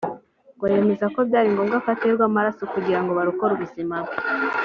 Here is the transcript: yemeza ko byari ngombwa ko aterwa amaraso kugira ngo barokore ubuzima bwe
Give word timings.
yemeza 0.73 1.05
ko 1.13 1.19
byari 1.27 1.47
ngombwa 1.53 1.77
ko 1.83 1.87
aterwa 1.95 2.23
amaraso 2.29 2.61
kugira 2.73 2.99
ngo 3.01 3.11
barokore 3.17 3.51
ubuzima 3.53 3.95
bwe 4.05 4.15